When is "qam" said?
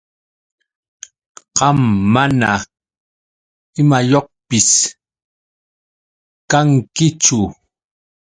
1.57-1.77